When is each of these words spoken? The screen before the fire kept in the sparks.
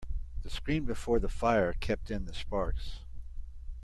The 0.41 0.49
screen 0.49 0.85
before 0.85 1.19
the 1.19 1.29
fire 1.29 1.73
kept 1.73 2.09
in 2.09 2.25
the 2.25 2.33
sparks. 2.33 3.01